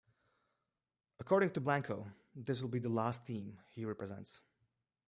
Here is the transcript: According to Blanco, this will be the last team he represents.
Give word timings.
According 1.19 1.51
to 1.51 1.61
Blanco, 1.61 2.07
this 2.35 2.59
will 2.61 2.69
be 2.69 2.79
the 2.79 2.89
last 2.89 3.27
team 3.27 3.59
he 3.71 3.85
represents. 3.85 4.41